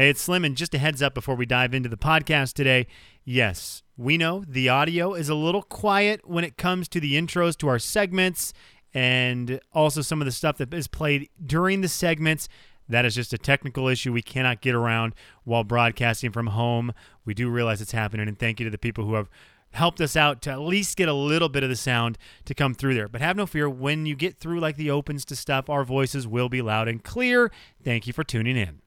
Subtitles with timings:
[0.00, 2.86] Hey, it's Slim, and just a heads up before we dive into the podcast today.
[3.22, 7.54] Yes, we know the audio is a little quiet when it comes to the intros
[7.58, 8.54] to our segments
[8.94, 12.48] and also some of the stuff that is played during the segments.
[12.88, 15.12] That is just a technical issue we cannot get around
[15.44, 16.94] while broadcasting from home.
[17.26, 19.28] We do realize it's happening, and thank you to the people who have
[19.72, 22.72] helped us out to at least get a little bit of the sound to come
[22.72, 23.08] through there.
[23.08, 26.26] But have no fear, when you get through like the opens to stuff, our voices
[26.26, 27.52] will be loud and clear.
[27.84, 28.80] Thank you for tuning in.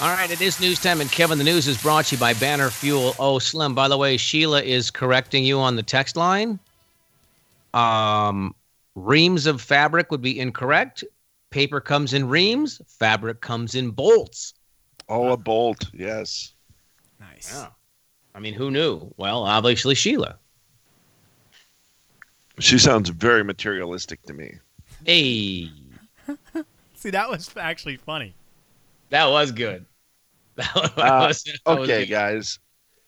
[0.00, 2.32] All right, it is news time, and Kevin, the news is brought to you by
[2.34, 3.16] Banner Fuel.
[3.18, 6.60] Oh, Slim, by the way, Sheila is correcting you on the text line.
[7.74, 8.54] Um,
[8.94, 11.02] reams of fabric would be incorrect.
[11.50, 14.54] Paper comes in reams, fabric comes in bolts.
[15.08, 15.86] Oh, a bolt.
[15.92, 16.52] Yes.
[17.18, 17.52] Nice.
[17.52, 17.68] Yeah.
[18.36, 19.12] I mean, who knew?
[19.16, 20.36] Well, obviously Sheila.
[22.60, 24.58] She sounds very materialistic to me.
[25.04, 25.70] Hey,
[26.94, 28.34] See, that was actually funny.
[29.10, 29.84] That was good.
[30.56, 32.10] That was, Uh, that was Okay, good.
[32.10, 32.58] guys.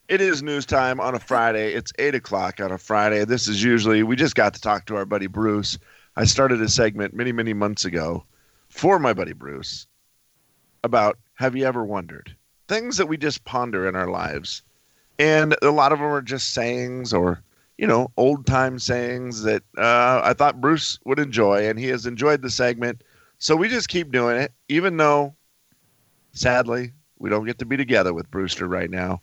[0.08, 1.72] It is news time on a Friday.
[1.72, 3.24] It's eight o'clock on a Friday.
[3.24, 5.78] This is usually we just got to talk to our buddy Bruce.
[6.16, 8.24] I started a segment many, many months ago
[8.68, 9.86] for my buddy Bruce
[10.84, 12.34] about have you ever wondered
[12.68, 14.62] things that we just ponder in our lives,
[15.18, 17.42] and a lot of them are just sayings or
[17.78, 22.06] you know old time sayings that uh, I thought Bruce would enjoy, and he has
[22.06, 23.02] enjoyed the segment.
[23.38, 25.34] So we just keep doing it, even though
[26.32, 29.20] sadly we don't get to be together with Brewster right now.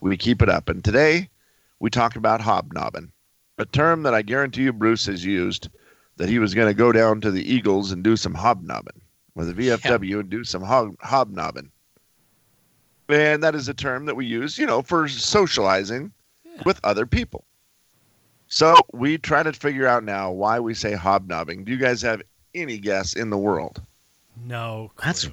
[0.00, 0.68] We keep it up.
[0.68, 1.28] And today
[1.78, 3.12] we talk about hobnobbing,
[3.58, 5.68] a term that I guarantee you Bruce has used
[6.16, 9.00] that he was going to go down to the Eagles and do some hobnobbing
[9.34, 11.70] with the VFW and do some hob- hobnobbing.
[13.08, 16.12] And that is a term that we use, you know, for socializing
[16.64, 17.44] with other people.
[18.46, 21.64] So we try to figure out now why we say hobnobbing.
[21.64, 22.22] Do you guys have
[22.54, 23.82] any guess in the world?
[24.46, 25.06] No clue.
[25.06, 25.30] That's-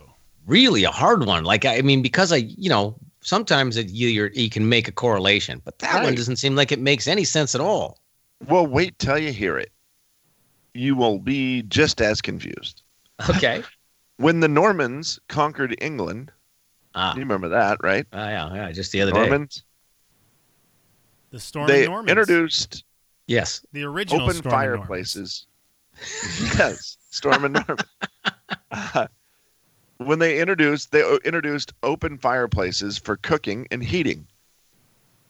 [0.52, 1.44] really a hard one.
[1.44, 4.92] Like I mean, because I, you know, sometimes it, you you're, you can make a
[4.92, 8.00] correlation, but that one doesn't seem like it makes any sense at all.
[8.48, 9.72] Well, wait till you hear it.
[10.74, 12.84] You will be just as confused.
[13.30, 13.64] Okay.
[14.18, 16.32] When the Normans conquered England,
[16.96, 18.06] ah, you remember that, right?
[18.14, 18.72] ah, yeah, yeah.
[18.72, 19.20] Just the other day.
[19.20, 19.64] Normans.
[21.32, 22.10] the storm They Normans.
[22.10, 22.84] introduced
[23.28, 23.64] Yes.
[23.74, 24.78] the original open Stormy Normans.
[24.88, 25.46] fireplaces.
[26.58, 27.78] yes, Storm and Norman.
[28.72, 29.08] Uh,
[30.06, 34.28] when they introduced, they introduced open fireplaces for cooking and heating.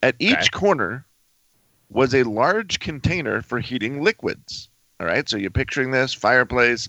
[0.03, 0.49] At each Okay.
[0.51, 1.05] corner
[1.89, 4.69] was a large container for heating liquids.
[4.99, 6.87] All right, so you're picturing this fireplace,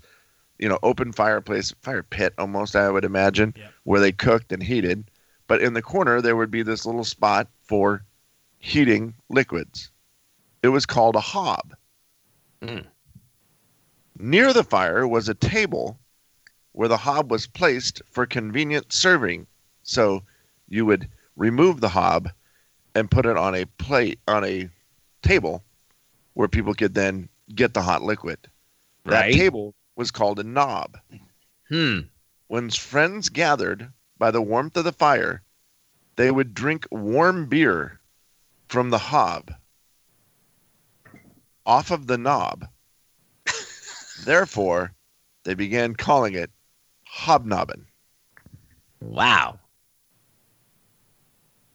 [0.59, 3.73] you know, open fireplace, fire pit almost, I would imagine, Yep.
[3.85, 5.11] where they cooked and heated.
[5.47, 8.05] But in the corner, there would be this little spot for
[8.59, 9.91] heating liquids.
[10.63, 11.75] It was called a hob.
[12.63, 12.87] Mm.
[14.19, 15.99] Near the fire was a table
[16.73, 19.47] where the hob was placed for convenient serving.
[19.83, 20.23] So
[20.69, 22.31] you would remove the hob
[22.95, 24.69] and put it on a plate on a
[25.23, 25.63] table
[26.35, 28.39] where people could then get the hot liquid.
[29.05, 30.99] That table was called a knob.
[31.69, 32.01] Hmm.
[32.49, 35.43] When friends gathered by the warmth of the fire,
[36.17, 38.01] they would drink warm beer
[38.69, 39.53] from the hob
[41.65, 42.67] off of the knob.
[44.25, 44.93] Therefore,
[45.45, 46.51] they began calling it
[47.13, 47.85] hobnobbing.
[49.03, 49.59] Wow.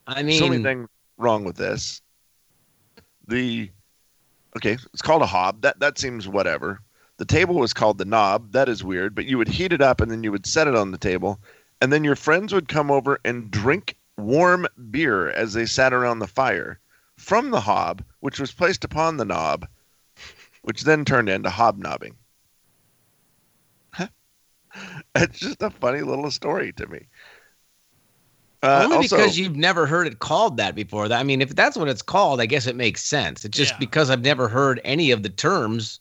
[0.08, 2.02] I mean, so many things wrong with this.
[3.28, 3.70] The
[4.56, 5.62] okay, it's called a hob.
[5.62, 6.82] That that seems whatever.
[7.18, 8.52] The table was called the knob.
[8.54, 10.76] That is weird, but you would heat it up and then you would set it
[10.76, 11.40] on the table,
[11.82, 16.20] and then your friends would come over and drink warm beer as they sat around
[16.20, 16.80] the fire
[17.16, 19.68] from the hob, which was placed upon the knob,
[20.64, 22.16] which then turned into hobnobbing.
[25.24, 27.08] It's just a funny little story to me.
[28.64, 31.12] Uh, only also- because you've never heard it called that before.
[31.12, 33.46] I mean, if that's what it's called, I guess it makes sense.
[33.46, 33.80] It's just Yeah.
[33.80, 36.00] because I've never heard any of the terms.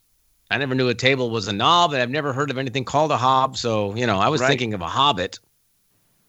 [0.51, 3.11] I never knew a table was a knob, and I've never heard of anything called
[3.11, 3.57] a hob.
[3.59, 4.49] So, you know, I was Right.
[4.49, 5.39] thinking of a hobbit.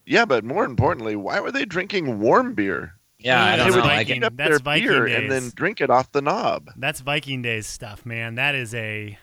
[0.06, 2.94] Yeah, but more importantly, why were they drinking warm beer?
[3.18, 4.14] Yeah, I don't they that's would Viking.
[4.16, 5.16] heat up That's their Viking beer days.
[5.18, 6.70] and then drink it off the knob.
[6.76, 8.34] That's Viking Days stuff, man.
[8.36, 9.18] That is a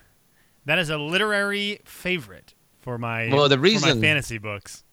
[0.66, 2.55] that is a literary favorite
[2.86, 4.84] for my Well, the for reason- my fantasy books.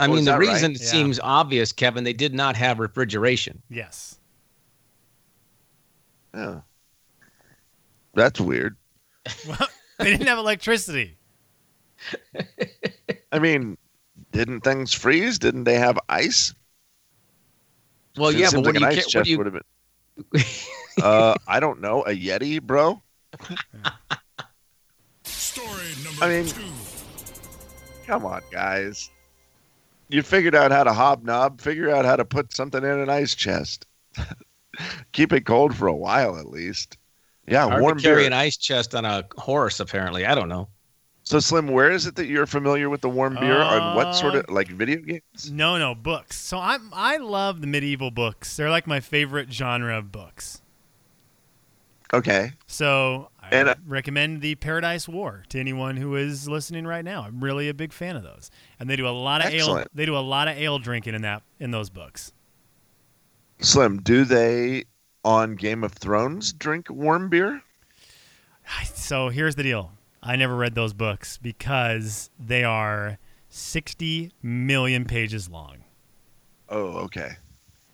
[0.00, 0.48] I Oh, mean, the that right?
[0.48, 0.78] reason Yeah.
[0.78, 2.04] seems obvious, Kevin.
[2.04, 3.62] They did not have refrigeration.
[3.70, 4.18] Yes.
[6.34, 6.60] Yeah.
[8.14, 8.76] That's weird.
[9.46, 9.68] Well,
[9.98, 11.16] they didn't have electricity.
[13.32, 13.76] I mean,
[14.32, 15.38] didn't things freeze?
[15.38, 16.54] Didn't they have ice?
[18.16, 19.54] Well, It yeah, but what like do you, ice ca- what do you would have
[20.32, 20.42] been.
[21.02, 23.02] uh, I don't know, a Yeti, bro.
[26.20, 26.46] I mean,
[28.06, 29.10] come on, guys.
[30.08, 31.60] You figured out how to hobnob.
[31.60, 33.86] Figure out how to put something in an ice chest.
[35.12, 36.96] Keep it cold for a while at least.
[37.46, 38.26] Yeah, Hard warm to carry beer.
[38.26, 40.26] an ice chest on a horse, apparently.
[40.26, 40.68] I don't know.
[41.24, 43.60] So Slim, where is it that you're familiar with the warm beer?
[43.60, 45.50] On what sort of like video games?
[45.50, 46.38] No, no books.
[46.38, 48.56] So I I love the medieval books.
[48.56, 50.62] They're like my favorite genre of books.
[52.14, 52.52] Okay.
[52.66, 57.22] So I And, uh, recommend the Paradise War to anyone who is listening right now.
[57.22, 59.84] I'm really a big fan of those, and they do a lot of ale.
[59.94, 62.32] They do a lot of ale drinking in that in those books.
[63.60, 64.84] Slim, do they
[65.24, 67.62] on Game of Thrones drink warm beer?
[68.94, 69.92] So here's the deal.
[70.22, 73.18] I never read those books because they are
[73.48, 75.78] 60 million pages long.
[76.68, 77.32] Oh, okay.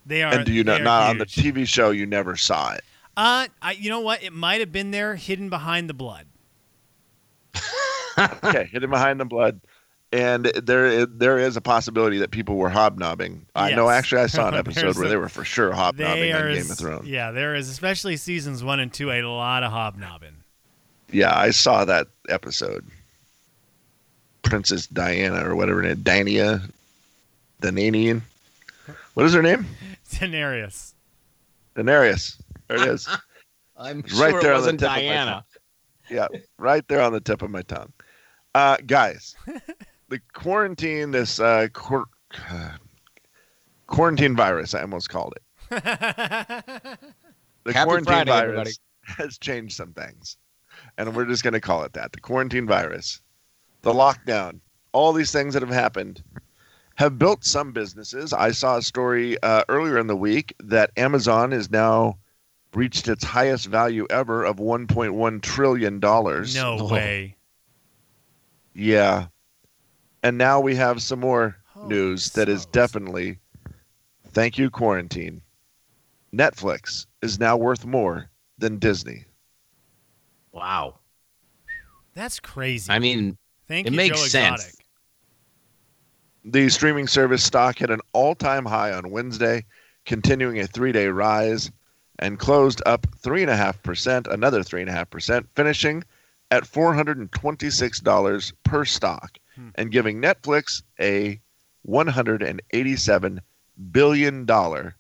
[0.06, 0.35] They are.
[0.35, 0.79] and do you know?
[0.79, 1.27] not not on the.
[1.27, 1.91] TV show?
[1.91, 2.85] You never saw it.
[3.16, 4.22] Uh, I, you know what?
[4.22, 6.26] It might have been there, hidden behind the blood.
[8.19, 9.61] okay, hidden behind the blood.
[10.12, 13.46] And there there is a possibility that people were hobnobbing.
[13.56, 13.88] I know.
[13.88, 16.78] Actually, I saw an episode where a- they were for sure hobnobbing on Game of
[16.78, 17.08] Thrones.
[17.08, 20.37] yeah, there is, especially seasons one and two, a lot of hobnobbing.
[21.10, 22.87] Yeah, I saw that episode.
[24.43, 26.70] Princess Diana or whatever Dania,
[27.60, 28.22] Dananian.
[29.14, 29.67] What is her name?
[30.10, 30.93] Daenerys.
[31.75, 32.37] Daenerys.
[32.69, 33.08] There it is.
[33.76, 35.44] I'm right sure there it on the wasn't tip of my Diana.
[36.11, 36.26] yeah,
[36.58, 37.93] right there on the tip of my tongue.
[38.55, 39.34] Uh, guys,
[40.08, 42.05] the quarantine, this uh, quar-
[42.50, 42.70] uh,
[43.88, 45.43] quarantine virus, I almost called it.
[47.64, 48.72] The Happy quarantine Friday, virus everybody.
[49.22, 50.37] has changed some things,
[50.99, 52.12] and we're just going to call it that.
[52.12, 53.22] The quarantine virus,
[53.81, 54.60] the lockdown,
[54.93, 56.22] all these things that have happened
[56.96, 58.34] have built some businesses.
[58.34, 62.19] I saw a story uh, earlier in the week that Amazon is now
[62.75, 66.55] reached its highest value ever of 1.1 trillion dollars.
[66.55, 66.88] No Oh.
[66.93, 67.37] way.
[68.75, 69.26] Yeah.
[70.23, 73.38] And now we have some more Holy news that is definitely
[74.32, 75.43] thank you quarantine.
[76.35, 79.25] Netflix is now worth more than Disney.
[80.53, 80.99] Wow.
[82.15, 82.91] That's crazy.
[82.91, 83.37] I mean,
[83.67, 84.61] Thank it you, makes Joe sense.
[84.62, 84.87] Exotic.
[86.44, 89.65] The streaming service stock hit an all-time high on Wednesday,
[90.05, 91.70] continuing a three-day rise,
[92.19, 96.05] and closed up three and a half percent, another three and a half percent, finishing
[96.50, 99.69] at four hundred and twenty-six dollars per stock, Hmm.
[99.76, 101.40] and giving Netflix a
[101.82, 103.40] one hundred and eighty-seven
[103.93, 104.94] billion dollar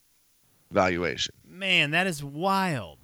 [0.70, 2.98] valuation, Man, that is wild.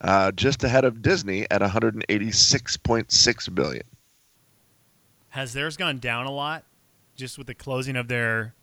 [0.00, 3.84] uh, just ahead of Disney at one hundred and eighty-six point six billion.
[5.30, 6.64] Has theirs gone down a lot
[7.16, 8.54] just with the closing of their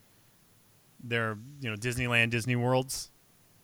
[1.03, 3.09] their, you know, Disneyland, Disney Worlds?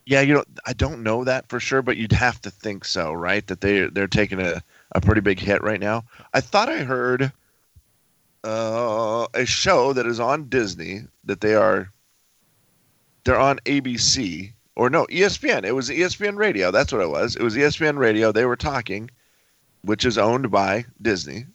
[0.05, 3.11] Yeah, you know, I don't know that for sure, but you'd have to think so,
[3.11, 3.45] right?
[3.47, 4.61] That they they're taking a,
[4.91, 6.03] a pretty big hit right now.
[6.33, 7.31] I thought I heard
[8.43, 11.91] uh, a show that is on Disney that they are
[13.23, 15.63] they're on ABC or no ESPN.
[15.63, 16.69] It was ESPN Radio.
[16.69, 17.35] That's what it was.
[17.35, 18.31] It was ESPN Radio.
[18.31, 19.09] They were talking,
[19.81, 21.45] which is owned by Disney.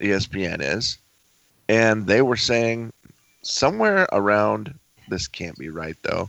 [0.00, 0.98] ESPN is,
[1.68, 2.92] and they were saying
[3.42, 4.78] somewhere around.
[5.08, 6.28] This can't be right though.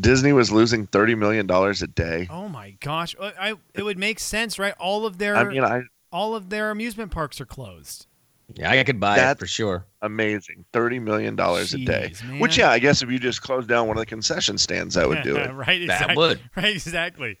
[0.00, 2.26] Disney was losing thirty million dollars a day.
[2.30, 3.14] Oh my gosh.
[3.20, 4.74] I, I it would make sense, right?
[4.78, 5.82] All of their I mean, I
[6.12, 8.06] all of their amusement parks are closed.
[8.54, 9.84] yeah, I could buy it for sure.
[10.02, 12.12] amazing, thirty million dollars a day.
[12.24, 12.38] Man.
[12.38, 15.08] Which, yeah, I guess if you just closed down one of the concession stands, that
[15.08, 15.50] would do it.
[15.54, 16.16] right, That exactly.
[16.16, 16.40] would.
[16.56, 17.38] Right, exactly.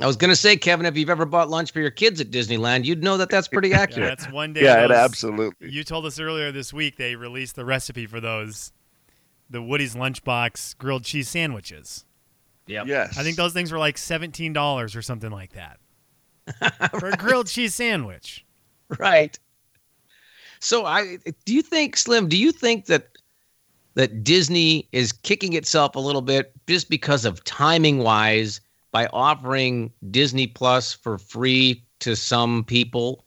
[0.00, 2.84] I was gonna say, Kevin, if you've ever bought lunch for your kids at Disneyland,
[2.84, 4.08] you'd know that that's pretty Yeah, accurate.
[4.18, 4.62] that's one day.
[4.64, 5.70] Yeah, it those- absolutely.
[5.70, 8.72] You told us earlier this week they released the recipe for those,
[9.50, 12.04] the Woody's Lunchbox grilled cheese sandwiches.
[12.66, 12.86] Yep.
[12.86, 15.78] Yes, I think those things were like seventeen dollars or something like that
[17.00, 18.46] for a grilled cheese sandwich.
[18.98, 19.38] Right.
[20.60, 23.08] So I do you think Slim, do you think that
[23.94, 28.60] that Disney is kicking itself a little bit just because of timing wise
[28.92, 33.24] by offering Disney Plus for free to some people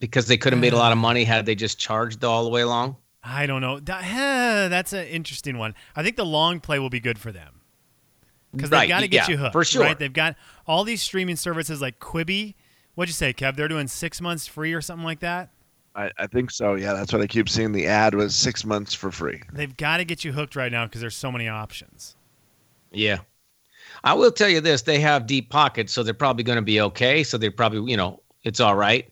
[0.00, 0.80] because they could have made a uh.
[0.80, 2.96] lot of money had they just charged all the way along?
[3.24, 3.80] I don't know.
[3.80, 5.74] That- huh, That's an interesting one.
[5.96, 7.60] I think the long play will be good for them
[8.52, 9.52] because Right, they've got to get yeah, you hooked.
[9.52, 9.82] for sure.
[9.82, 9.98] Right?
[9.98, 12.54] They've got all these streaming services like Quibi.
[12.94, 13.56] What'd you say, Kev?
[13.56, 15.50] They're doing six months free or something like that.
[15.96, 16.74] I, I think so.
[16.74, 17.72] Yeah, that's what I keep seeing.
[17.72, 19.40] The ad was six months for free.
[19.52, 22.16] They've got to get you hooked right now because there's so many options.
[22.92, 23.18] Yeah.
[24.02, 26.80] I will tell you this, they have deep pockets, so they're probably going to be
[26.80, 27.22] okay.
[27.24, 29.10] So they're probably, you know, it's all right.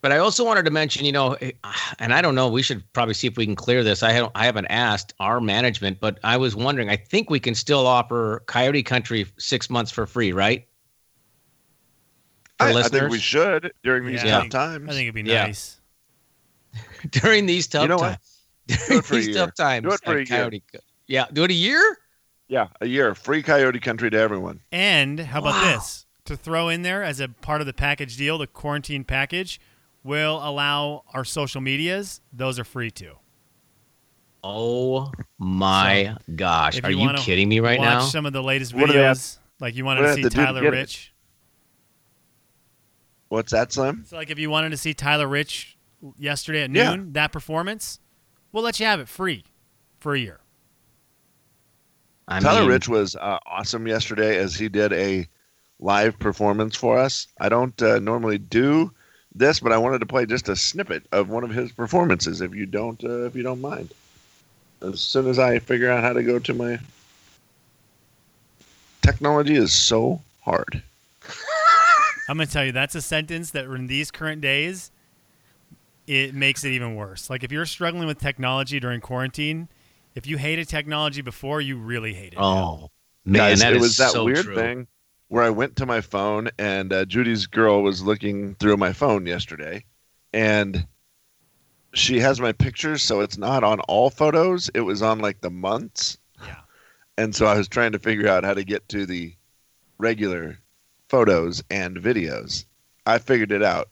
[0.00, 1.50] But I also wanted to mention, you know, eh,
[1.98, 4.02] and I don't know, we should probably see if we can clear this.
[4.02, 7.54] I haven't, I haven't asked our management, but I was wondering, I think we can
[7.54, 10.66] still offer Coyote Country six months for free, right?
[12.58, 14.40] For I listeners think we should during these Yeah.
[14.40, 14.88] tough times.
[14.88, 15.46] I think it'd be Yeah.
[15.46, 15.80] nice.
[17.10, 18.20] during these tough You know what?
[18.68, 18.88] times.
[18.88, 19.34] During these year.
[19.36, 19.84] tough times.
[19.86, 20.26] Do it for a year.
[20.26, 21.98] Coyote Co- Yeah, do it a year.
[22.48, 24.60] yeah, a year free Coyote Country to everyone.
[24.72, 25.74] And how about Wow.
[25.76, 26.06] this?
[26.26, 29.60] To throw in there as a part of the package deal, the quarantine package
[30.04, 32.20] will allow our social medias.
[32.32, 33.12] Those are free too.
[34.44, 36.80] Oh my gosh!
[36.82, 38.00] Are you you kidding me right Watch now?
[38.02, 39.38] some of the latest What do have- videos.
[39.60, 40.70] Like you wanted to see they to do to Tyler it?
[40.70, 41.12] Rich.
[43.28, 44.04] What's that, Slim?
[44.06, 45.76] So like if you wanted to see Tyler Rich
[46.16, 46.94] yesterday at Yeah.
[46.94, 47.98] noon, that performance,
[48.52, 49.44] we'll let you have it free
[49.98, 50.40] for a year.
[52.28, 55.26] I Tyler mean, Rich was uh, awesome yesterday as he did a
[55.80, 57.26] live performance for us.
[57.40, 58.92] I don't uh, normally do
[59.38, 62.40] this, but I wanted to play just a snippet of one of his performances.
[62.40, 63.92] If you don't, uh, if you don't mind,
[64.82, 66.78] as soon as I figure out how to go to my
[69.02, 70.82] technology is so hard.
[72.28, 74.90] I'm gonna tell you that's a sentence that in these current days,
[76.06, 77.30] it makes it even worse.
[77.30, 79.68] Like if you're struggling with technology during quarantine,
[80.14, 82.38] if you hated technology before, you really hate it.
[82.38, 82.42] now.
[82.42, 82.90] Oh
[83.24, 84.54] man, Guys, that it is was that so weird true.
[84.54, 84.86] thing
[85.28, 89.26] where I went to my phone and uh, Judy's girl was looking through my phone
[89.26, 89.84] yesterday,
[90.32, 90.86] and
[91.94, 94.70] she has my pictures, so it's not on all photos.
[94.74, 96.56] It was on like the months, Yeah.
[97.16, 99.34] and so I was trying to figure out how to get to the
[99.98, 100.58] regular
[101.08, 102.64] photos and videos.
[103.06, 103.88] I figured it out.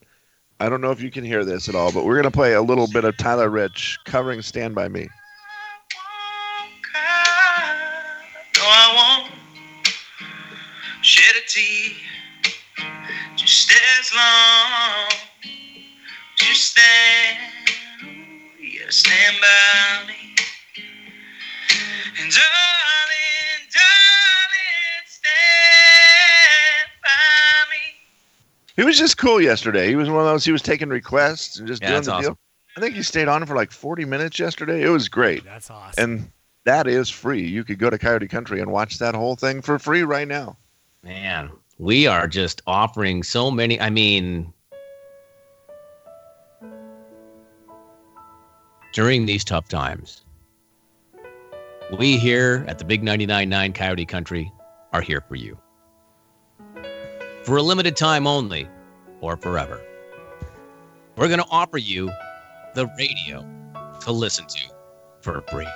[0.60, 2.62] I don't know if you can hear this at all, but we're gonna play a
[2.62, 5.08] little bit of Tyler Rich covering "Stand by Me."
[8.58, 8.62] No,
[14.06, 15.08] as long
[15.44, 17.38] as you stand,
[18.60, 20.34] you gotta stand by me.
[22.20, 27.96] And darling, darling, stand by me.
[28.76, 29.88] He was just cool yesterday.
[29.88, 30.44] He was one of those.
[30.44, 32.22] He was taking requests and just Yeah, doing the awesome.
[32.34, 32.38] deal.
[32.76, 34.82] I think he stayed on for like 40 minutes yesterday.
[34.82, 36.02] It was great, That's awesome.
[36.04, 36.30] and
[36.64, 37.42] that is free.
[37.46, 40.58] You could go to Coyote Country and watch that whole thing for free right now.
[41.02, 43.80] Man, we are just offering so many.
[43.80, 44.52] I mean,
[48.92, 50.24] during these tough times,
[51.98, 54.52] we here at the Big 99.9 Coyote Country
[54.92, 55.58] are here for you.
[57.44, 58.68] For a limited time only,
[59.20, 59.80] or forever.
[61.16, 62.10] We're going to offer you
[62.74, 63.46] the radio
[64.00, 64.60] to listen to
[65.20, 65.68] for free.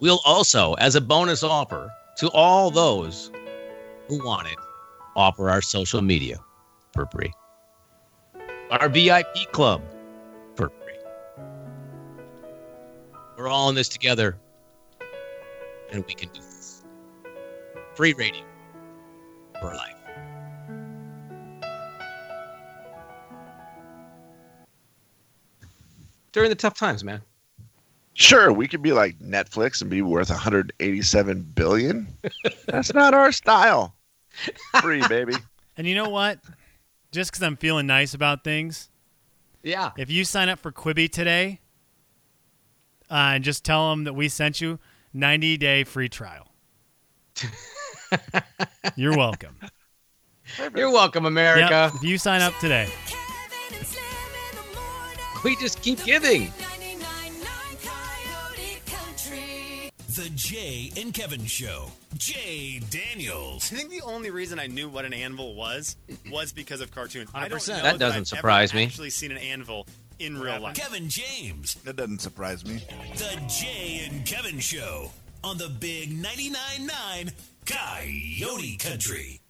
[0.00, 3.30] We'll also, as a bonus offer to all those
[4.08, 4.58] who want it,
[5.16, 6.38] offer our social media
[6.92, 7.32] for free.
[8.70, 9.82] Our VIP club
[10.56, 10.98] for free.
[13.36, 14.36] We're all in this together,
[15.90, 16.82] and we can do this.
[17.94, 18.42] Free radio
[19.60, 19.94] for life.
[26.32, 27.22] During the tough times, man.
[28.14, 32.16] Sure, we could be like Netflix and be worth 187 billion.
[32.66, 33.96] That's not our style.
[34.80, 35.34] Free, baby.
[35.76, 36.38] and you know what?
[37.12, 38.88] Just because I'm feeling nice about things,
[39.62, 39.90] Yeah.
[39.96, 41.60] if you sign up for Quibi today,
[43.10, 44.78] uh, and just tell them that we sent you
[45.12, 46.48] 90 day free trial.
[48.96, 49.58] You're welcome.
[50.74, 51.90] You're welcome, America.
[51.92, 52.88] Yep, if you sign up today.
[53.06, 54.04] Kevin Slim
[54.50, 55.18] in the morning.
[55.42, 56.52] We just keep giving.
[60.14, 61.90] The Jay and Kevin Show.
[62.16, 63.72] Jay Daniels.
[63.72, 65.96] I think the only reason I knew what an anvil was
[66.30, 67.30] was because of cartoons.
[67.34, 67.68] I don't 100%.
[67.68, 68.84] know That doesn't I've surprise ever me.
[68.84, 69.88] Actually, seen an anvil
[70.20, 70.76] in real life.
[70.76, 71.74] Kevin James.
[71.82, 72.84] That doesn't surprise me.
[73.16, 75.10] The Jay and Kevin Show
[75.42, 77.32] on the Big 99.9 9
[77.66, 79.40] Coyote Country.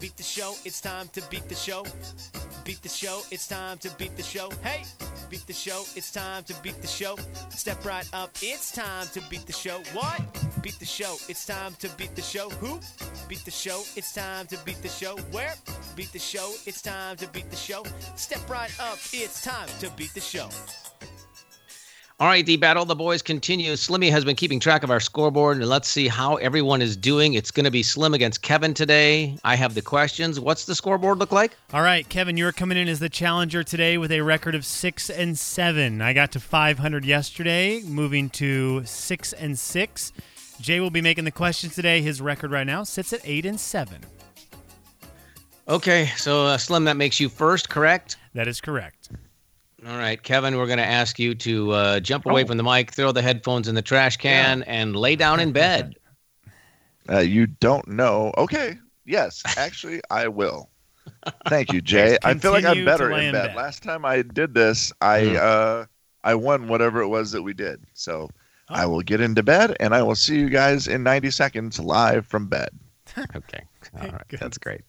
[0.00, 1.84] Beat the show, it's time to beat the show.
[2.64, 4.50] Beat the show, it's time to beat the show.
[4.62, 4.84] Hey!
[5.32, 7.16] Beat the show, it's time to beat the show.
[7.48, 9.78] Step right up, it's time to beat the show.
[9.94, 10.20] What?
[10.60, 12.50] Beat the show, it's time to beat the show.
[12.50, 12.78] Who?
[13.28, 15.16] Beat the show, it's time to beat the show.
[15.30, 15.54] Where?
[15.96, 17.82] Beat the show, it's time to beat the show.
[18.14, 20.50] Step right up, it's time to beat the show.
[22.22, 23.84] All right, the battle the boys continues.
[23.84, 27.34] Slimmy has been keeping track of our scoreboard, and let's see how everyone is doing.
[27.34, 29.36] It's going to be Slim against Kevin today.
[29.42, 30.38] I have the questions.
[30.38, 31.56] What's the scoreboard look like?
[31.72, 35.10] All right, Kevin, you're coming in as the challenger today with a record of six
[35.10, 36.00] and seven.
[36.00, 40.12] I got to 500 yesterday, moving to six and six.
[40.60, 42.02] Jay will be making the questions today.
[42.02, 44.00] His record right now sits at eight and seven.
[45.66, 48.16] Okay, so uh, Slim, that makes you first, correct?
[48.34, 49.08] That is correct.
[49.86, 52.46] All right, Kevin, we're going to ask you to uh, jump away Oh.
[52.46, 55.96] from the mic, throw the headphones in the trash can, and lay down in bed.
[57.10, 58.32] Uh, you don't know.
[58.38, 60.70] Okay, Yes, actually, I will.
[61.48, 62.16] Thank you, Jay.
[62.22, 63.48] I feel like I'm better in in bed.
[63.48, 63.56] bed.
[63.56, 65.36] Last time I did this, I Mhm.
[65.82, 65.86] uh,
[66.22, 67.82] I won whatever it was that we did.
[67.94, 68.30] So
[68.68, 72.24] I will get into bed, and I will see you guys in 90 seconds live
[72.28, 72.68] from bed.
[73.18, 73.26] Okay.
[73.34, 74.00] All right.
[74.00, 74.28] Thank right.
[74.28, 74.40] goodness.
[74.40, 74.82] That's great.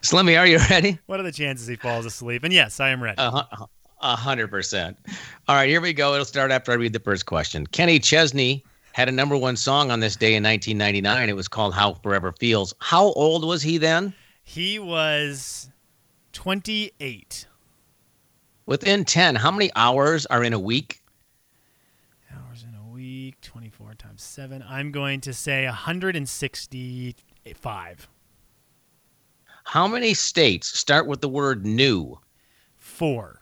[0.00, 0.98] Slimmy, are you ready?
[1.04, 2.42] What are the chances he falls asleep?
[2.44, 3.16] And yes, I am ready.
[3.18, 3.66] A hu-
[4.00, 4.98] a hundred percent.
[5.48, 6.14] All right, here we go.
[6.14, 7.66] It'll start after I read the first question.
[7.66, 11.28] Kenny Chesney had a number one song on this day in 1999.
[11.28, 14.14] It was called "How Forever Feels." How old was he then?
[14.42, 15.70] He was
[16.32, 17.46] 28
[18.66, 19.36] Within 10.
[19.36, 21.02] How many hours are in a week?
[22.34, 24.62] hours in a week, 24 times 7.
[24.68, 28.08] I'm going to say 165.
[29.64, 32.18] How many states start with the word "new"?
[32.76, 33.37] 4.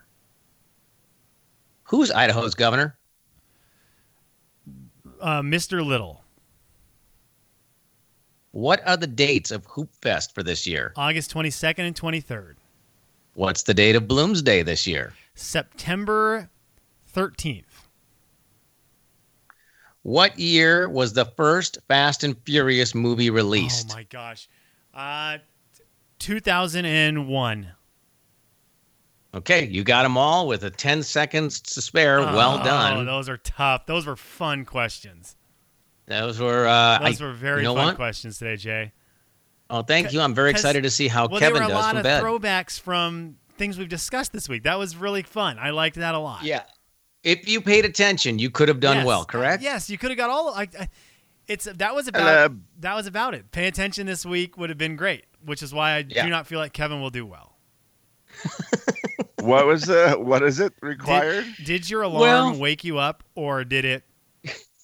[1.87, 2.97] Who's Idaho's governor?
[5.21, 5.83] Uh, Mr.
[5.85, 6.21] Little,
[8.51, 10.93] What are the dates of Hoop Fest for this year?
[10.95, 12.55] August 22nd and 23rd.
[13.33, 15.13] What's the date of Bloomsday this year?
[15.35, 16.49] September
[17.15, 17.63] 13th.
[20.03, 23.89] What year was the first Fast and Furious movie released?
[23.91, 24.47] Oh my gosh.
[24.93, 25.37] Uh
[26.19, 27.67] 2001.
[29.37, 32.19] Okay, you got them all with a 10 seconds to spare.
[32.21, 33.05] well Oh, done.
[33.05, 33.85] those are tough.
[33.85, 35.35] Those were fun questions.
[36.07, 37.95] Those were uh Those I- were very you know fun what?
[37.97, 38.91] questions today, Jay.
[39.69, 40.21] Oh, thank you.
[40.21, 42.23] I'm very excited to see how well, Kevin there were a lot of bed.
[42.23, 44.63] throwbacks from things we've discussed this week.
[44.63, 45.59] That was really fun.
[45.59, 46.43] I liked that a lot.
[46.43, 46.63] yeah.
[47.23, 49.05] If you paid attention, you could have done Yes.
[49.05, 49.61] well, correct?
[49.61, 50.53] Yes, you could have got all.
[50.53, 50.87] I, I,
[51.47, 52.59] it's that was about Hello.
[52.79, 53.51] that was about it.
[53.51, 56.23] Pay attention this week would have been great, which is why I Yeah.
[56.23, 57.57] do not feel like Kevin will do well.
[59.47, 61.45] What was the what is it required?
[61.57, 64.03] Did, did your alarm Well- wake you up, or did it?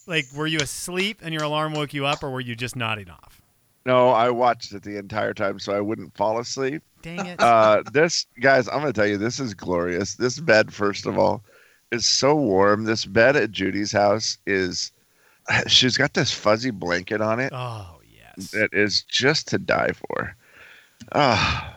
[0.05, 3.09] Like, were you asleep and your alarm woke you up, or were you just nodding
[3.09, 3.41] off?
[3.85, 6.83] No, I watched it the entire time so I wouldn't fall asleep.
[7.01, 7.39] Dang it!
[7.39, 10.15] Uh, this guys, I'm gonna tell you, this is glorious.
[10.15, 11.43] This bed, first of all,
[11.91, 12.85] is so warm.
[12.85, 14.91] This bed at Judy's house is.
[15.67, 18.51] She's got this fuzzy blanket on it oh yes.
[18.51, 20.35] that is just to die for.
[21.11, 21.72] Ah,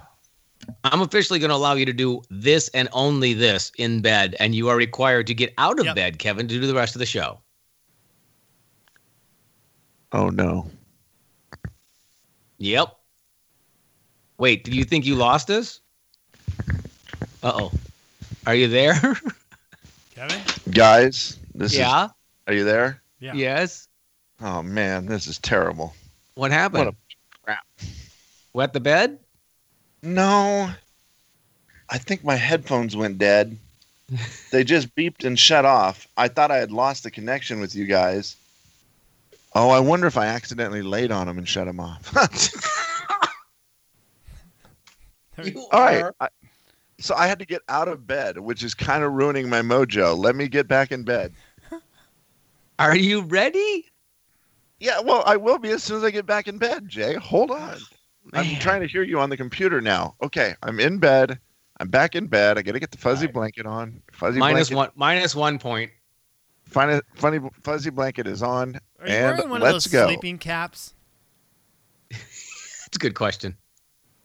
[0.85, 4.55] I'm officially going to allow you to do this and only this in bed, and
[4.55, 5.95] you are required to get out of Yep.
[5.97, 7.41] bed, Kevin, to do the rest of the show.
[10.13, 10.71] oh no.
[12.59, 12.97] Yep.
[14.39, 15.81] Wait, do you think you lost us?
[17.43, 17.73] Uh oh.
[18.47, 18.95] Are you there?
[20.15, 20.41] Kevin.
[20.71, 21.79] Guys, this is.
[21.79, 22.09] yeah.
[22.47, 23.03] Are you there?
[23.21, 23.35] Yeah.
[23.35, 23.89] Yes.
[24.41, 25.95] Oh man, this is terrible.
[26.35, 26.87] What happened?
[26.87, 27.67] What a crap.
[28.53, 29.19] Wet the bed?
[30.07, 30.71] No.
[31.89, 33.57] I think my headphones went dead.
[34.53, 36.07] they just beeped and shut off.
[36.17, 38.37] I thought I had lost the connection with you guys.
[39.55, 42.13] Oh, I wonder if I accidentally laid on them and shut them off.
[45.43, 46.03] You All right.
[46.03, 46.29] are- I,
[46.99, 50.17] so I had to get out of bed, which is kind of ruining my mojo.
[50.17, 51.35] Let me get back in bed.
[52.79, 53.85] Are you ready?
[54.81, 57.15] Yeah, well, I will be as soon as I get back in bed, Jay.
[57.15, 57.79] Hold on.
[58.33, 60.15] I'm trying to hear you on the computer now.
[60.23, 61.39] Okay, I'm in bed.
[61.79, 62.59] I'm back in bed.
[62.59, 63.35] I got to get the fuzzy All right.
[63.35, 64.03] blanket on.
[64.13, 64.77] Fuzzy Minus blanket.
[64.77, 64.91] one.
[64.97, 65.91] Minus one point.
[66.65, 70.07] Funny, funny fuzzy blanket is on, Are you and wearing one of let's those go.
[70.07, 70.95] sleeping caps?
[72.11, 73.57] That's a good question.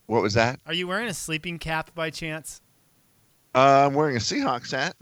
[0.07, 0.59] What was that?
[0.65, 2.61] Are you wearing a sleeping cap by chance?
[3.53, 4.95] Uh, I'm wearing a Seahawks hat.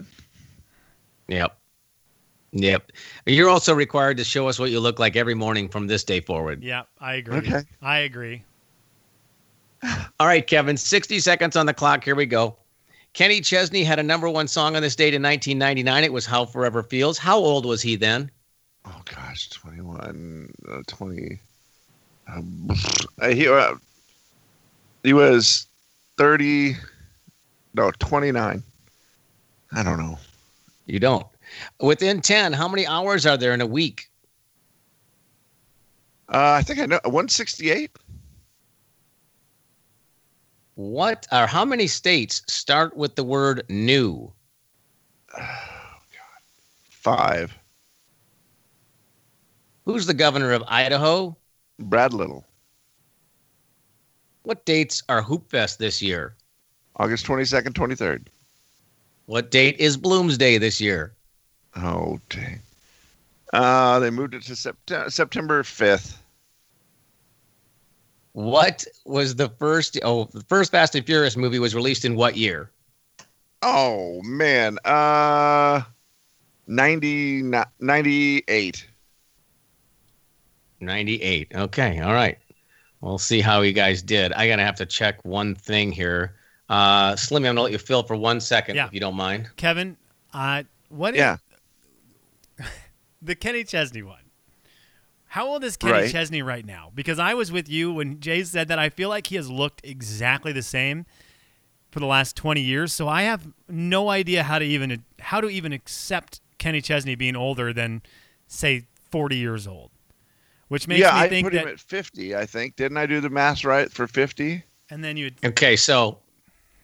[1.28, 1.56] Yep.
[2.52, 2.92] Yep.
[3.26, 6.20] You're also required to show us what you look like every morning from this day
[6.20, 6.62] forward.
[6.62, 7.38] Yeah, I agree.
[7.38, 7.62] Okay.
[7.80, 8.42] I agree.
[10.20, 12.04] All right, Kevin, 60 seconds on the clock.
[12.04, 12.54] Here we go.
[13.14, 16.04] Kenny Chesney had a number one song on this date in 1999.
[16.04, 17.16] It was How Forever Feels.
[17.16, 18.30] How old was he then?
[18.84, 21.38] Oh gosh, 21, uh, 20.
[22.28, 22.68] Um,
[23.18, 23.76] uh, he uh,
[25.02, 25.66] he was
[26.18, 26.76] 30.
[27.72, 28.62] No, 29.
[29.72, 30.18] I don't know.
[30.84, 31.26] You don't.
[31.80, 34.10] Within 10, how many hours are there in a week?
[36.28, 37.90] Uh, I think I know 168.
[40.80, 44.32] What or how many states start with the word new?
[45.36, 45.46] God,
[46.88, 47.54] Five.
[49.84, 51.36] Who's the governor of Idaho?
[51.78, 52.46] Brad Little,
[54.44, 56.34] What dates are Hoop Fest this year?
[56.96, 58.28] August 22nd, 23rd.
[59.26, 61.12] What date is Bloomsday this year?
[61.76, 62.58] Oh, dang.
[63.52, 66.16] Uh, they moved it to September September 5th.
[68.32, 72.36] What was the first oh the first Fast and Furious movie was released in what
[72.36, 72.70] year?
[73.62, 74.78] Oh man.
[74.84, 75.82] Uh
[76.66, 77.42] 90
[77.80, 78.86] 98.
[80.80, 81.52] 98.
[81.54, 82.38] Okay, all right.
[83.00, 84.32] We'll see how you guys did.
[84.32, 86.36] I gotta have to check one thing here.
[86.68, 88.86] Uh, Slimmy, I'm gonna let you fill for one second Yeah.
[88.86, 89.50] if you don't mind.
[89.56, 89.96] Kevin,
[90.32, 91.36] uh, what is Yeah.
[93.22, 94.19] the Kenny Chesney one?
[95.30, 96.10] How old is Kenny Right.
[96.10, 96.90] Chesney right now?
[96.92, 98.80] Because I was with you when Jay said that.
[98.80, 101.06] I feel like he has looked exactly the same
[101.92, 102.92] for the last 20 years.
[102.92, 107.36] So I have no idea how to even how to even accept Kenny Chesney being
[107.36, 108.02] older than
[108.48, 109.92] say 40 years old.
[110.66, 112.34] Which makes yeah, me I think put that him at 50.
[112.34, 114.64] I think didn't I do the math right for 50?
[114.90, 116.18] and then you Okay, so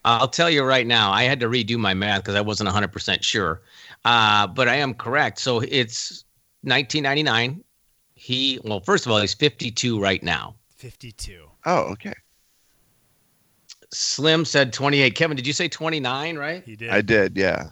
[0.04, 3.24] I'll tell you right now, I had to redo my math because I wasn't 100%
[3.24, 3.62] sure.
[4.04, 5.40] Uh, but I am correct.
[5.40, 6.24] So it's
[6.62, 7.64] 1999.
[8.26, 10.56] He, well, first of all, he's 52 right now.
[10.78, 11.46] 52.
[11.64, 12.12] Oh, okay.
[13.92, 15.14] Slim said 28.
[15.14, 16.64] Kevin, did you say 29, right?
[16.64, 16.90] He did.
[16.90, 17.36] I did.
[17.36, 17.68] Yeah.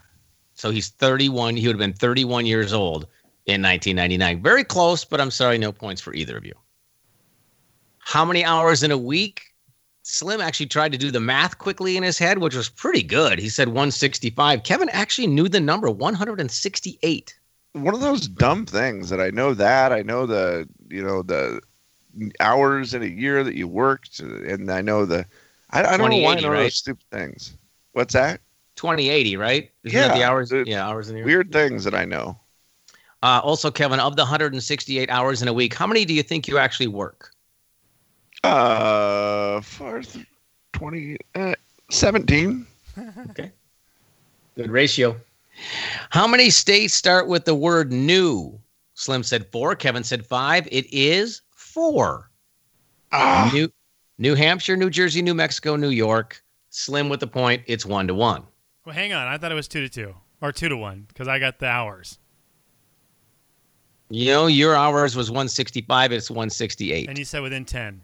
[0.55, 1.57] So he's 31.
[1.57, 3.09] He would have been 31 years old
[3.47, 4.45] in 1999.
[4.45, 6.55] Very close, but I'm sorry, no points for either of you.
[7.99, 9.43] How many hours in a week?
[10.05, 13.41] Slim actually tried to do the math quickly in his head, which was pretty good.
[13.41, 14.63] He said 165.
[14.63, 17.35] Kevin actually knew the number 168.
[17.75, 21.61] One of those dumb things that I know that I know the you know the
[22.41, 25.27] hours in a year that you worked, and I know the
[25.71, 26.63] I, I don't know why I know right?
[26.63, 27.57] those stupid things.
[27.93, 28.41] What's that?
[28.77, 29.71] 2080, right?
[29.85, 30.51] Isn't that the Yeah, hours?
[30.51, 31.27] the yeah, hours in a year.
[31.27, 32.39] Weird things that I know.
[33.23, 36.47] Uh, also, Kevin, of the 168 hours in a week, how many do you think
[36.47, 37.31] you actually work?
[38.45, 40.03] Uh, for
[40.73, 41.55] 20, uh,
[41.91, 42.67] 17.
[44.57, 45.17] Good ratio.
[46.11, 48.59] How many states start with the word new?
[48.95, 49.75] Slim said four.
[49.75, 50.67] Kevin said five.
[50.71, 52.31] It is four.
[53.13, 53.69] Ah, New
[54.19, 56.43] New Hampshire, New Jersey, New Mexico, New York.
[56.71, 57.63] Slim with the point.
[57.67, 58.45] It's one to one.
[58.85, 59.27] Well, hang on.
[59.27, 61.67] I thought it was 2 to 2 or 2 to 1 because I got the
[61.67, 62.19] hours.
[64.11, 66.13] You know, your hours was 165.
[66.13, 67.09] It's 168.
[67.09, 68.01] And you said within 10.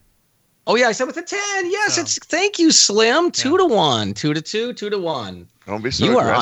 [0.66, 1.38] oh yeah, I said within 10.
[1.70, 3.30] Yes, So- it's thank you, Slim.
[3.30, 3.56] Two Yeah.
[3.58, 4.14] to one.
[4.14, 4.72] Two to two.
[4.72, 5.46] Two to one.
[5.66, 6.32] don't be so You are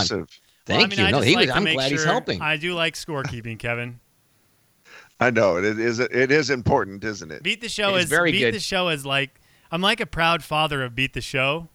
[0.71, 0.77] on.
[0.85, 0.89] aggressive.
[0.89, 1.05] Well, Thank I mean, you.
[1.07, 2.41] I No, just he like was, I'm make glad he's helping.
[2.43, 4.01] I do like scorekeeping, Kevin.
[5.21, 5.99] I know it is.
[5.99, 7.43] It is important, isn't it?
[7.43, 8.55] Beat the show It is is very beat good.
[8.55, 9.41] the show is like
[9.73, 11.69] I'm like a proud father of beat the show,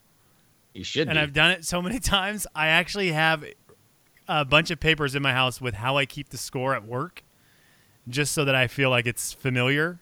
[0.74, 1.22] you should and be.
[1.22, 2.48] I've done it so many times.
[2.56, 3.44] I actually have
[4.30, 7.24] a bunch of papers in my house with how I keep the score at work,
[8.08, 10.00] just so that I feel like it's familiar,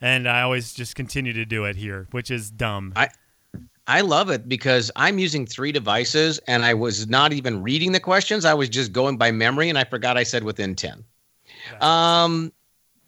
[0.00, 2.92] and I always just continue to do it here, which is dumb.
[2.96, 3.08] I-
[3.88, 8.00] I love it because I'm using three devices and I was not even reading the
[8.00, 8.44] questions.
[8.44, 11.04] I was just going by memory and I forgot I said within 10.
[11.80, 12.52] Um,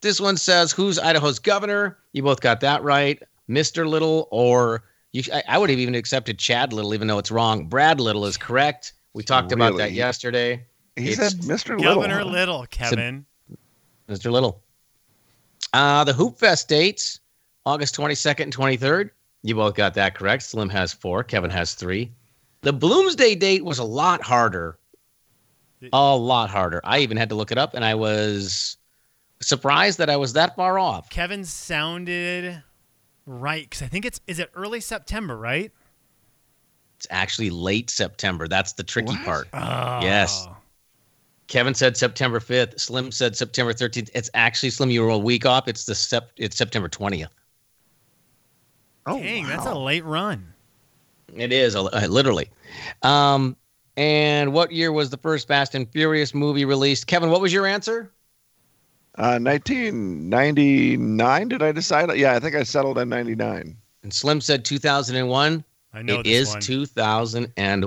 [0.01, 1.99] this one says, Who's Idaho's governor?
[2.13, 3.21] You both got that right.
[3.49, 3.89] Mr.
[3.89, 7.67] Little, or you, I, I would have even accepted Chad Little, even though it's wrong.
[7.67, 8.93] Brad Little is correct.
[9.15, 10.65] We talked about that yesterday.
[10.97, 11.77] He It's- said Mr.
[11.79, 11.95] Little.
[11.95, 12.25] Governor huh?
[12.27, 13.25] Little, Kevin.
[14.09, 14.31] Mr.
[14.31, 14.63] Little.
[15.73, 17.21] Uh, the Hoop Fest dates,
[17.67, 19.11] August 22nd and 23rd.
[19.43, 20.43] You both got that correct.
[20.43, 21.23] Slim has four.
[21.23, 22.13] Kevin has three.
[22.63, 24.79] The Bloomsday date was a lot harder.
[25.93, 26.81] A lot harder.
[26.83, 28.77] I even had to look it up, and I was
[29.41, 31.09] surprised that I was that far off.
[31.09, 32.63] Kevin sounded
[33.27, 35.71] right because I think it's is it early September, right?
[36.97, 38.49] It's actually late September.
[38.49, 39.25] That's the tricky What?
[39.25, 39.49] part.
[39.53, 40.01] Oh.
[40.03, 40.49] Yes.
[41.47, 42.81] Kevin said September 5th.
[42.81, 44.11] Slim said September 13th.
[44.15, 44.91] It's actually Slim.
[44.91, 45.69] You were a week off.
[45.69, 47.29] It's the sep- It's September 20th.
[49.09, 50.53] Oh, Dang, that's a late run.
[51.35, 52.51] It is uh, literally.
[53.03, 53.57] Um,
[53.97, 57.07] and what year was the first Fast and Furious movie released?
[57.07, 58.13] Kevin, what was your answer?
[59.17, 61.49] Uh, 1999.
[61.49, 62.17] Did I decide?
[62.17, 63.77] Yeah, I think I settled on 99.
[64.05, 65.65] And Slim said 2001.
[65.93, 66.55] I know It this is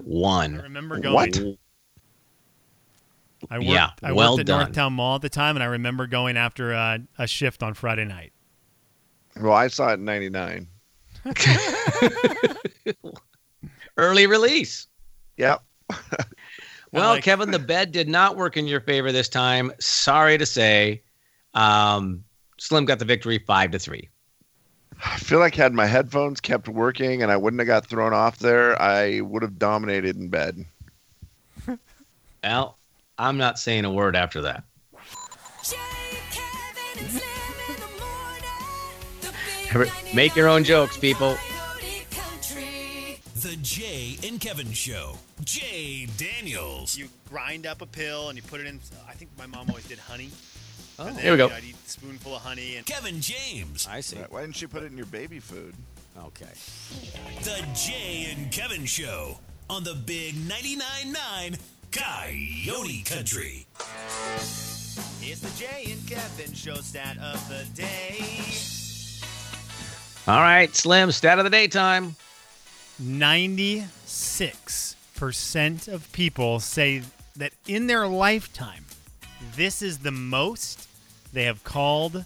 [0.04, 0.60] one.
[0.60, 1.14] I remember going.
[1.14, 1.38] What?
[3.50, 4.74] I worked, Yeah, I well worked at done.
[4.74, 8.06] Northtown Mall at the time, and I remember going after uh, a shift on Friday
[8.06, 8.34] night.
[9.40, 10.68] Well, I saw it in 99.
[13.98, 14.88] Early release.
[15.38, 15.62] Yep.
[16.94, 19.72] Well, like- Kevin, the bed did not work in your favor this time.
[19.80, 21.02] Sorry to say.
[21.54, 22.26] Um,
[22.58, 24.10] Slim got the victory five to three.
[25.06, 28.40] I feel like had my headphones kept working and I wouldn't have got thrown off
[28.40, 30.66] there, I would have dominated in bed.
[32.44, 32.78] Well,
[33.18, 34.64] I'm not saying a word after that.
[35.64, 35.78] Jay,
[36.32, 37.22] Kevin,
[40.14, 41.38] make your own jokes, people.
[43.36, 45.16] The Jay and Kevin Show.
[45.44, 46.96] Jay Daniels.
[46.96, 48.80] You grind up a pill and you put it in.
[49.10, 50.30] I think my mom always did honey.
[51.00, 51.46] Oh, And then, here we go.
[51.46, 53.88] you know, I'd eat a spoonful of honey and Kevin James.
[53.90, 54.18] I see.
[54.30, 55.74] Why didn't you put it in your baby food?
[56.26, 56.46] Okay.
[57.44, 61.58] The Jay and Kevin Show on the Big 99.9 9
[61.92, 63.66] Coyote Country.
[65.24, 68.20] It's the Jay and Kevin show stat of the day.
[70.28, 72.16] All right, Slim, stat of the daytime.
[73.02, 77.02] 96% of people say
[77.36, 78.86] that in their lifetime,
[79.56, 80.88] this is the most
[81.34, 82.26] they have called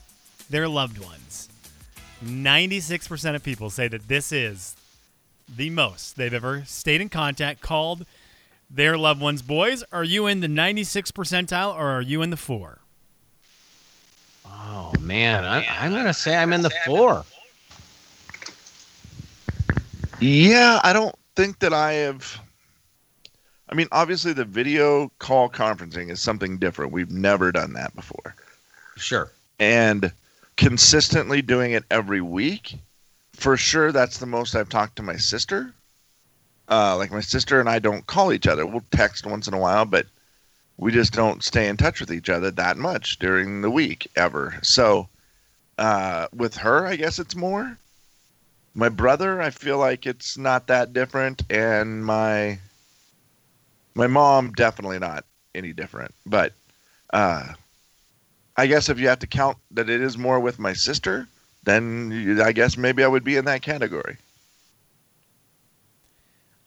[0.49, 1.47] their loved ones.
[2.23, 4.75] 96% of people say that this is
[5.47, 8.05] the most they've ever stayed in contact, called
[8.69, 9.41] their loved ones.
[9.41, 12.79] Boys, are you in the 96 percentile or are you in the four?
[14.45, 17.23] Oh man, I, I'm gonna say I'm in the four.
[20.19, 22.39] Yeah, I don't think that I have.
[23.69, 26.91] I mean, obviously, the video call conferencing is something different.
[26.91, 28.35] We've never done that before.
[28.95, 29.31] Sure.
[29.59, 30.11] And
[30.55, 32.75] consistently doing it every week,
[33.33, 35.73] for sure, that's the most I've talked to my sister.
[36.69, 38.65] Uh, like, my sister and I don't call each other.
[38.65, 40.05] We'll text once in a while, but
[40.77, 44.55] we just don't stay in touch with each other that much during the week ever.
[44.61, 45.07] So,
[45.77, 47.77] uh, with her, I guess it's more
[48.75, 52.59] my brother i feel like it's not that different and my
[53.95, 56.53] my mom definitely not any different but
[57.13, 57.47] uh
[58.57, 61.27] i guess if you have to count that it is more with my sister
[61.63, 64.17] then i guess maybe i would be in that category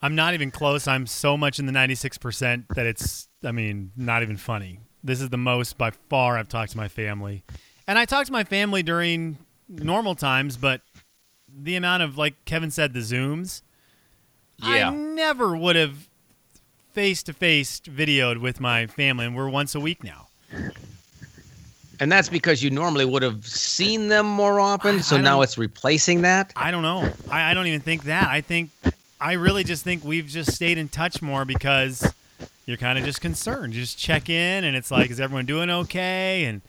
[0.01, 0.87] I'm not even close.
[0.87, 4.79] I'm so much in the 96% that it's, I mean, not even funny.
[5.03, 7.43] This is the most by far I've talked to my family.
[7.87, 10.81] And I talk to my family during normal times, but
[11.57, 13.61] the amount of, like Kevin said, the Zooms,
[14.61, 16.07] I never would have
[16.93, 19.25] face to face videoed with my family.
[19.25, 20.27] And we're once a week now.
[21.99, 26.21] And that's because you normally would have seen them more often, so now it's replacing
[26.21, 26.53] that.
[26.55, 27.11] I don't know.
[27.29, 28.29] I, I don't even think that.
[28.29, 28.69] I think
[29.19, 32.13] I really just think we've just stayed in touch more because
[32.65, 33.73] you're kind of just concerned.
[33.73, 36.45] You just check in and it's like, is everyone doing okay?
[36.45, 36.61] And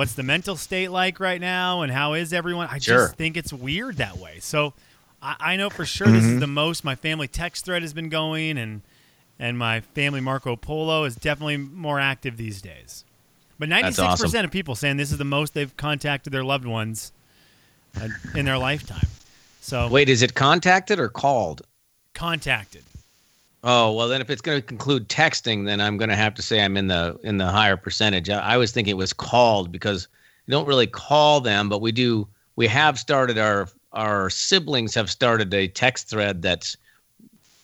[0.00, 1.82] what's the mental state like right now?
[1.82, 2.68] And how is everyone?
[2.70, 3.08] I Sure.
[3.08, 4.38] just think it's weird that way.
[4.40, 4.72] So
[5.20, 6.34] I, I know for sure this Mm-hmm.
[6.36, 8.80] is the most my family text thread has been going and
[9.38, 13.04] and my family Marco Polo is definitely more active these days.
[13.58, 14.44] But 96% awesome.
[14.46, 17.12] of people saying this is the most they've contacted their loved ones
[18.34, 19.06] in their lifetime.
[19.60, 21.60] So Wait, is it contacted or called?
[22.14, 22.84] contacted.
[23.62, 26.42] Oh well, then if it's going to conclude texting, then I'm going to have to
[26.42, 28.30] say I'm in the in the higher percentage.
[28.30, 30.08] I, I was thinking it was called because
[30.46, 32.26] we don't really call them, but we do.
[32.56, 36.76] We have started our our siblings have started a text thread that's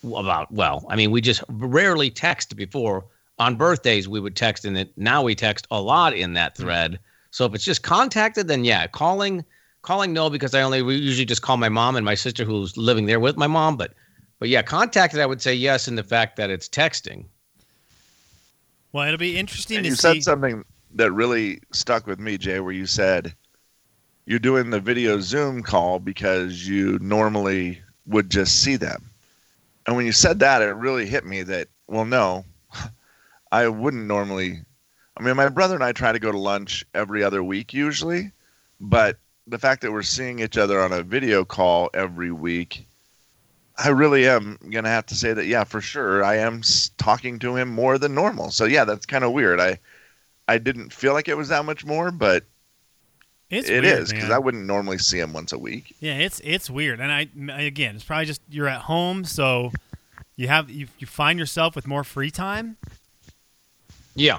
[0.04, 0.85] about well.
[0.88, 3.04] I mean, we just rarely text before.
[3.38, 4.90] On birthdays, we would text in it.
[4.96, 6.62] Now we text a lot in that hmm.
[6.62, 6.98] thread.
[7.30, 9.44] So if it's just contacted, then yeah, calling
[9.82, 12.76] calling no because I only we usually just call my mom and my sister who's
[12.76, 13.94] living there with my mom, but
[14.38, 17.25] but yeah, contacted, I would say yes in the fact that it's texting.
[18.92, 20.09] Well, it'll be interesting and to you see.
[20.09, 20.64] You said something
[20.96, 23.35] that really stuck with me jay where you said
[24.25, 29.11] you're doing the video zoom call because you normally would just see them
[29.87, 32.44] and when you said that it really hit me that well no
[33.53, 34.61] i wouldn't normally
[35.16, 38.33] i mean my brother and i try to go to lunch every other week usually
[38.81, 42.87] but the fact that we're seeing each other on a video call every week
[43.79, 46.62] i really am going to have to say that yeah for sure i am
[46.97, 49.79] talking to him more than normal so yeah that's kind of weird i
[50.49, 52.45] i didn't feel like it was that much more but
[53.51, 56.41] it's it weird, is because i wouldn't normally see him once a week Yeah, it's
[56.45, 57.29] it's weird, and I
[57.61, 59.71] again, it's probably just you're at home, so
[60.35, 62.77] you have you you find yourself with more free time
[64.15, 64.39] Yeah.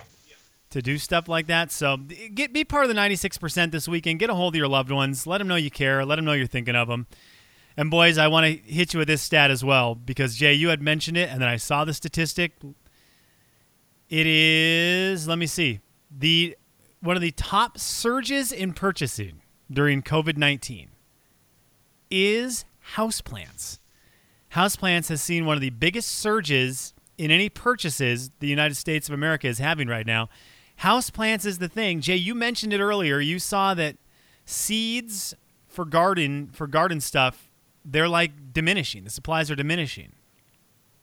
[0.72, 1.72] to do stuff like that.
[1.72, 4.20] So get be part of the 96 percent this weekend.
[4.20, 5.26] Get a hold of your loved ones.
[5.26, 6.04] Let them know you care.
[6.06, 7.08] Let them know you're thinking of them.
[7.78, 10.70] And boys, I want to hit you with this stat as well because Jay, you
[10.70, 12.54] had mentioned it, and then I saw the statistic.
[14.10, 16.58] It is let me see the
[17.02, 20.90] one of the top surges in purchasing during COVID 19
[22.10, 23.80] is houseplants.
[24.54, 29.14] Houseplants has seen one of the biggest surges in any purchases the United States of
[29.14, 30.30] America is having right now.
[30.82, 32.02] Houseplants is the thing.
[32.02, 33.20] Jay, you mentioned it earlier.
[33.20, 33.98] You saw that
[34.46, 35.36] seeds
[35.68, 37.47] for garden for garden stuff,
[37.88, 39.04] they're like diminishing.
[39.04, 40.12] The supplies are diminishing.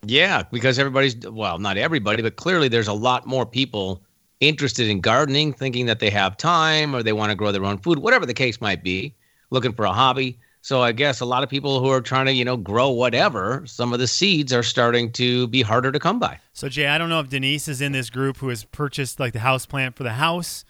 [0.06, 4.02] Yeah, because everybody's well, not everybody, but clearly there's a lot more people
[4.40, 7.78] interested in gardening, thinking that they have time or they want to grow their own
[7.78, 9.14] food, whatever the case might be,
[9.50, 10.38] looking for a hobby.
[10.60, 13.62] So I guess a lot of people who are trying to, you know, grow whatever,
[13.66, 16.38] some of the seeds are starting to be harder to come by.
[16.52, 19.32] So Jay, I don't know if Denise is in this group who has purchased like
[19.32, 20.64] the house plant for the house.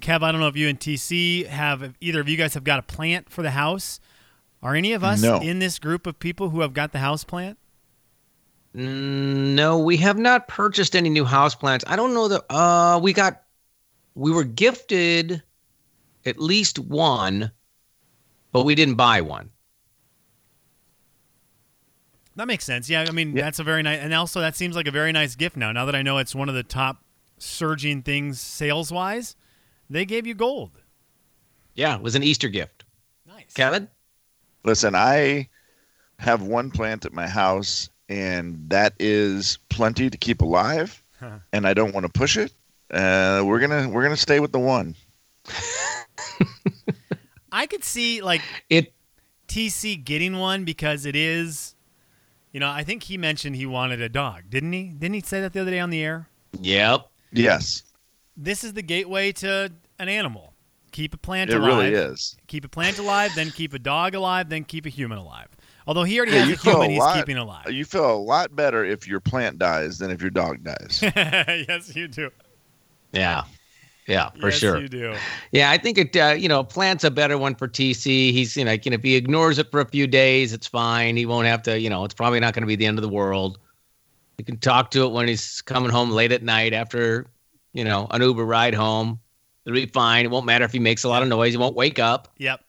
[0.00, 2.78] Kev, I don't know if you and TC have either of you guys have got
[2.78, 4.00] a plant for the house.
[4.62, 5.40] Are any of us No.
[5.40, 7.58] in this group of people who have got the house plant?
[8.74, 11.84] No, we have not purchased any new house plants.
[11.88, 13.42] I don't know that uh we got
[14.14, 15.42] we were gifted
[16.26, 17.50] at least one,
[18.52, 19.50] but we didn't buy one.
[22.36, 22.88] That makes sense.
[22.88, 23.42] Yeah, I mean Yeah.
[23.44, 25.72] that's a very nice, and also that seems like a very nice gift now.
[25.72, 27.02] Now that I know it's one of the top
[27.38, 29.34] surging things sales wise,
[29.88, 30.80] they gave you gold.
[31.74, 32.84] Yeah, it was an Easter gift.
[33.26, 33.52] Nice.
[33.54, 33.88] Kevin?
[34.64, 35.48] Listen, I
[36.18, 41.02] have one plant at my house, and that is plenty to keep alive.
[41.52, 42.52] and I don't want to push it.
[42.90, 44.94] Uh, we're gonna we're gonna stay with the one.
[47.52, 48.92] I could see like It
[49.48, 51.74] TC getting one because it is,
[52.52, 54.84] you know, I think he mentioned he wanted a dog, didn't he?
[54.84, 56.28] Didn't he say that the other day on the air?
[56.60, 57.06] Yep.
[57.32, 57.84] Yes,
[58.36, 60.52] This is the gateway to an animal.
[60.92, 61.68] Keep a plant it alive.
[61.68, 62.36] really is.
[62.48, 65.48] Keep a plant alive, then keep a dog alive, then keep a human alive.
[65.86, 67.70] Although he already Yeah, has you a human a he's lot- keeping alive.
[67.70, 71.00] You feel a lot better if your plant dies than if your dog dies.
[71.02, 72.30] yes, you do.
[73.12, 73.44] Yeah.
[74.06, 74.80] Yeah, for yes, sure.
[74.80, 75.14] you do.
[75.52, 76.16] Yeah, I think it.
[76.16, 78.32] Uh, you know, plant's a better one for TC.
[78.32, 80.66] He's you know, like, you know, if he ignores it for a few days, it's
[80.66, 81.16] fine.
[81.16, 81.78] He won't have to.
[81.78, 83.58] You know, it's probably not going to be the end of the world.
[84.38, 87.26] You can talk to it when he's coming home late at night after,
[87.72, 89.20] you know, an Uber ride home.
[89.64, 90.24] It'll be fine.
[90.24, 91.52] It won't matter if he makes a lot of noise.
[91.52, 92.28] He won't wake up.
[92.38, 92.64] Yep.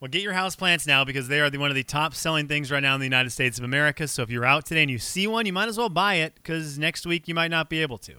[0.00, 2.70] Well, get your houseplants now because they are the, one of the top selling things
[2.70, 4.06] right now in the United States of America.
[4.06, 6.34] So if you're out today and you see one, you might as well buy it
[6.34, 8.14] because next week you might not be able to.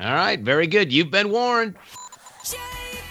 [0.00, 0.92] All right, very good.
[0.92, 1.74] You've been warned.
[2.44, 2.56] Jay,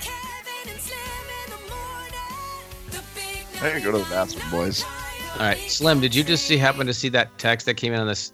[0.01, 0.99] Kevin, and Slim
[1.45, 2.91] in the morning.
[2.91, 4.83] The big I can go to the bathroom, boys.
[5.33, 7.99] All right, Slim, did you just see happen to see that text that came in
[7.99, 8.31] on this